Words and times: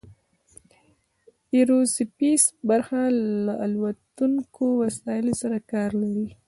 ایرو 1.53 1.79
سپیس 1.95 2.43
برخه 2.69 3.01
له 3.45 3.53
الوتونکو 3.65 4.65
وسایلو 4.81 5.33
سره 5.41 5.57
کار 5.71 5.89
لري. 6.01 6.27